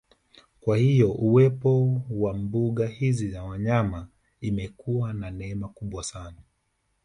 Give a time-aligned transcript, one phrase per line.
[0.61, 4.07] Kwa hiyo uwepo wa mbuga hizi za wanyama
[4.41, 6.41] imekuwa ni neema kubwa sana